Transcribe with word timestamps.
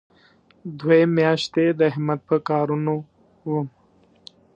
دوې 0.79 1.01
میاشتې 1.17 1.65
د 1.77 1.79
احمد 1.91 2.19
په 2.29 2.35
کارونو 2.49 2.93
وم. 3.49 3.67